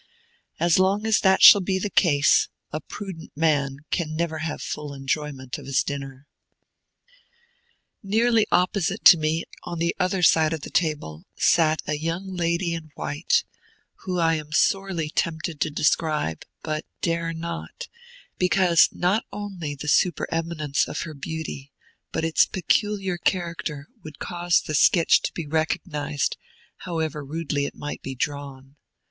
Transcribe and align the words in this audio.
As 0.59 0.79
long 0.79 1.05
as 1.05 1.19
that 1.19 1.43
shall 1.43 1.61
be 1.61 1.77
the 1.77 1.91
case, 1.91 2.49
a 2.71 2.81
prudent 2.81 3.37
man 3.37 3.81
can 3.91 4.15
never 4.15 4.39
have 4.39 4.59
full 4.59 4.95
enjoyment 4.95 5.59
of 5.59 5.67
his 5.67 5.83
dinner. 5.83 6.25
Nearly 8.01 8.47
opposite 8.51 9.05
to 9.05 9.17
me, 9.17 9.43
on 9.61 9.77
the 9.77 9.95
other 9.99 10.23
side 10.23 10.53
of 10.53 10.61
the 10.61 10.71
table, 10.71 11.25
sat 11.37 11.83
a 11.85 11.93
young 11.99 12.33
lady 12.35 12.73
in 12.73 12.89
white, 12.95 13.43
whom 13.97 14.19
I 14.19 14.37
am 14.37 14.51
sorely 14.51 15.11
tempted 15.11 15.61
to 15.61 15.69
describe, 15.69 16.45
but 16.63 16.83
dare 17.01 17.31
not, 17.31 17.87
because 18.39 18.89
not 18.91 19.23
only 19.31 19.75
the 19.75 19.87
supereminence 19.87 20.87
of 20.87 21.01
her 21.01 21.13
beauty, 21.13 21.71
but 22.11 22.25
its 22.25 22.47
peculiar 22.47 23.19
character, 23.19 23.87
would 24.03 24.17
cause 24.17 24.61
the 24.61 24.73
sketch 24.73 25.21
to 25.21 25.33
be 25.33 25.45
recognized, 25.45 26.37
however 26.87 27.23
rudely 27.23 27.65
it 27.65 27.75
might 27.75 28.01
be 28.01 28.15
drawn. 28.15 28.77